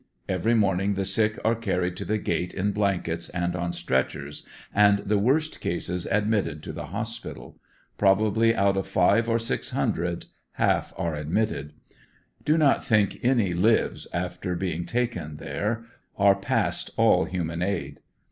[0.27, 4.97] Every morning the sick are carried to the gate in blankets and on stretchers, and
[4.97, 7.59] the worst cases admitted to the hospital.
[7.99, 11.73] Probably out of five or six hundred half are admitted
[12.43, 15.85] Do not think any lives after being ta ken there;
[16.17, 17.99] are past all human aid.